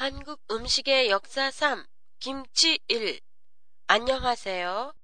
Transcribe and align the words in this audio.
한국 0.00 0.40
음식의 0.48 1.10
역사 1.10 1.50
3 1.50 1.84
김치 2.20 2.78
1 2.86 3.20
안녕하세요. 3.88 4.94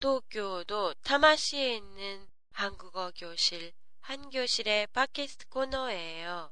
도쿄도 0.00 0.94
타마시에 1.04 1.76
있는 1.76 2.28
한국어 2.50 3.12
교실 3.16 3.72
한 4.00 4.28
교실의 4.28 4.88
팟캐스트 4.88 5.46
코너예요. 5.50 6.50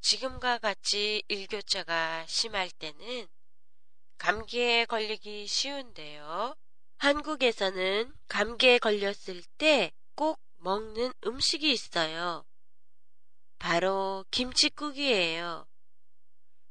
지금과 0.00 0.58
같이 0.58 1.24
일교차가 1.26 2.24
심할 2.28 2.70
때는 2.70 3.26
감기에 4.16 4.84
걸리기 4.84 5.48
쉬운데요. 5.48 6.54
한국에서는 6.98 8.14
감기에 8.28 8.78
걸렸을 8.78 9.42
때 9.58 9.90
꼭 10.14 10.40
먹는 10.58 11.12
음식이 11.26 11.68
있어요. 11.72 12.44
바로 13.58 14.24
김치국이에요. 14.30 15.66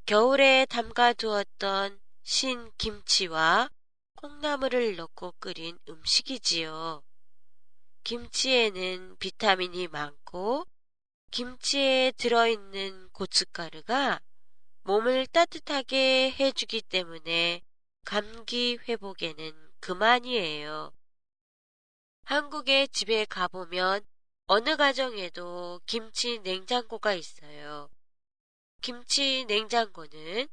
겨울에 0.10 0.66
담가 0.66 1.14
두었던 1.14 2.00
신 2.24 2.72
김치와 2.80 3.70
콩나물을 4.16 4.96
넣고 4.96 5.36
끓인 5.38 5.78
음식이지요. 5.88 7.04
김치에는 8.04 9.18
비타민이 9.20 9.88
많고 9.90 10.66
김치에 11.30 12.12
들어있는 12.18 13.10
고춧가루가 13.10 14.20
몸을 14.82 15.28
따뜻하게 15.28 16.32
해주기 16.40 16.82
때문에 16.82 17.62
감기 18.04 18.80
회복에는 18.88 19.54
그만이에요. 19.80 20.92
한국의 22.24 22.88
집에 22.88 23.26
가보면 23.26 24.04
어느 24.48 24.76
가정에도 24.76 25.80
김치 25.86 26.40
냉장고가 26.40 27.14
있어요. 27.14 27.92
김치 28.82 29.44
냉장고는 29.46 30.48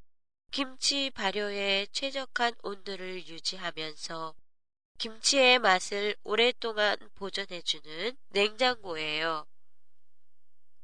김치 0.50 1.10
발효에 1.10 1.86
최적한 1.92 2.54
온도를 2.62 3.26
유지하면서 3.28 4.34
김치의 4.98 5.58
맛을 5.60 6.16
오랫동안 6.24 6.96
보존해주는 7.14 8.16
냉장고예요. 8.30 9.46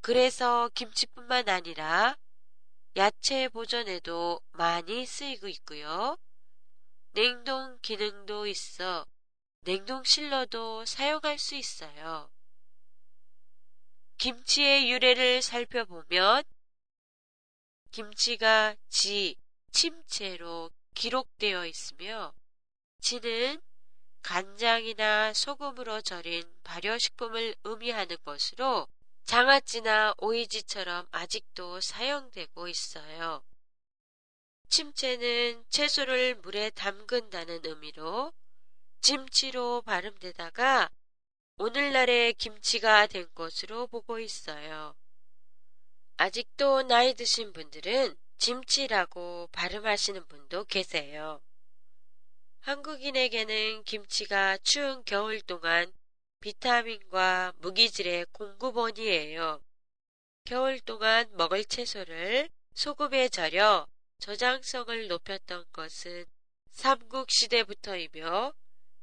그래서 0.03 0.69
김치뿐만 0.75 1.49
아니라 1.49 2.17
야채 2.97 3.49
보존에도 3.49 4.41
많이 4.51 5.07
쓰이고 5.07 5.49
있고요. 5.49 6.17
냉동 7.13 7.79
기능도 7.83 8.47
있어 8.47 9.07
냉동실로도 9.63 10.85
사용할 10.85 11.39
수 11.39 11.55
있어요. 11.55 12.31
김치의 14.19 14.91
유래를 14.91 15.43
살펴보면 15.43 16.45
김치가 17.93 18.75
지, 18.89 19.37
침체로 19.71 20.71
기록되어 20.95 21.67
있으며 21.67 22.33
지는 23.01 23.61
간장이나 24.23 25.35
소금으로 25.35 26.01
절인 26.01 26.43
발효식품을 26.65 27.55
의미하는 27.65 28.17
것으로 28.25 28.89
장아찌나 29.25 30.15
오이지처럼 30.19 31.07
아직도 31.11 31.81
사용되고 31.81 32.67
있어요. 32.67 33.45
침체는 34.71 35.65
채소를 35.69 36.37
물에 36.37 36.71
담근다는 36.71 37.61
의미로 37.65 38.33
김치로 39.03 39.83
발음되다가 39.83 40.89
오늘날의 41.59 42.35
김치가 42.35 43.07
된 43.07 43.29
것으로 43.35 43.87
보고 43.87 44.19
있어요. 44.19 44.95
아직도 46.17 46.83
나이 46.83 47.15
드신 47.15 47.53
분들은 47.53 48.17
김치라고 48.39 49.49
발음하시는 49.53 50.27
분도 50.27 50.65
계세요. 50.65 51.41
한국인에게는 52.61 53.83
김치가 53.85 54.57
추운 54.59 55.05
겨울 55.05 55.41
동안 55.41 55.93
비타민과 56.41 57.55
무기질의 57.59 58.27
공급원이에요. 58.33 59.63
겨울 60.45 60.81
동안 60.81 61.29
먹을 61.37 61.65
채소를 61.65 62.51
소금에 62.75 63.29
절여 63.29 63.89
저장성을 64.19 65.09
높였던 65.09 65.65
것은 65.73 66.25
삼국 66.71 67.31
시대부터이며 67.31 68.55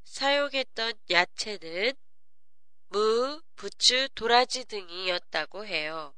사용했던 0.03 0.93
야채는 1.09 1.93
무, 2.87 3.41
부추, 3.55 4.09
도라지 4.15 4.65
등이었다고 4.65 5.65
해요. 5.65 6.15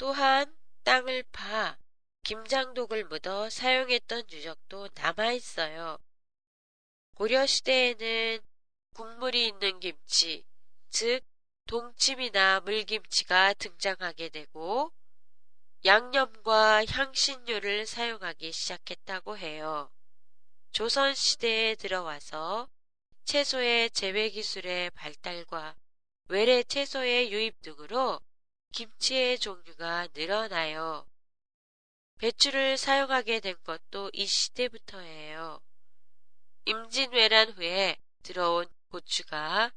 또한 0.00 0.56
땅을 0.82 1.24
파 1.24 1.76
김장독을 2.22 3.04
묻어 3.04 3.50
사용했던 3.50 4.30
유적도 4.30 4.88
남아 4.94 5.32
있어요. 5.32 5.98
고려 7.16 7.44
시대에는 7.46 8.40
국물이 8.94 9.48
있는 9.48 9.78
김치, 9.78 10.46
즉 10.88 11.20
동치미나 11.66 12.60
물김치가 12.60 13.52
등장하게 13.52 14.30
되고 14.30 14.90
양념과 15.84 16.86
향신료를 16.86 17.84
사용하기 17.84 18.52
시작했다고 18.52 19.36
해요. 19.36 19.92
조선 20.72 21.14
시대에 21.14 21.74
들어와서 21.74 22.70
채소의 23.26 23.90
재배 23.90 24.30
기술의 24.30 24.92
발달과 24.92 25.76
외래 26.28 26.62
채소의 26.62 27.30
유입 27.34 27.60
등으로 27.60 28.22
김치의 28.72 29.38
종류가 29.38 30.08
늘어나요. 30.14 31.06
배추를 32.18 32.76
사용하게 32.76 33.40
된 33.40 33.56
것도 33.64 34.10
이 34.12 34.26
시대부터예요. 34.26 35.60
임진왜란 36.66 37.52
후에 37.52 37.96
들어온 38.22 38.66
고추가 38.90 39.72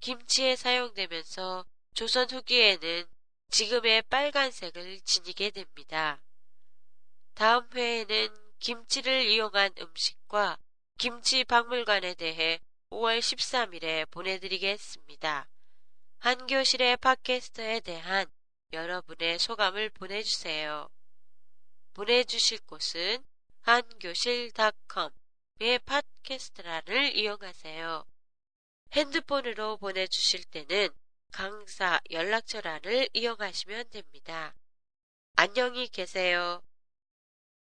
김치에 0.00 0.56
사용되면서 0.56 1.66
조선 1.92 2.30
후기에는 2.30 3.04
지금의 3.50 4.02
빨간색을 4.02 5.00
지니게 5.00 5.50
됩니다. 5.50 6.22
다음 7.34 7.68
회에는 7.74 8.28
김치를 8.60 9.26
이용한 9.26 9.74
음식과 9.78 10.58
김치 10.98 11.44
박물관에 11.44 12.14
대해 12.14 12.60
5월 12.90 13.18
13일에 13.18 14.08
보내드리겠습니다. 14.10 15.49
한교실의 16.20 16.98
팟캐스트에 16.98 17.80
대한 17.80 18.26
여러분의 18.74 19.38
소감을 19.38 19.88
보내주세요. 19.88 20.90
보내주실 21.94 22.58
곳은 22.66 23.24
한교실.com의 23.62 25.78
팟캐스트란을 25.86 27.16
이용하세요. 27.16 28.04
핸드폰으로 28.92 29.78
보내주실 29.78 30.44
때는 30.44 30.90
강사 31.32 31.98
연락처란을 32.10 33.08
이용하시면 33.14 33.88
됩니다. 33.88 34.54
안녕히 35.36 35.88
계세요. 35.88 36.62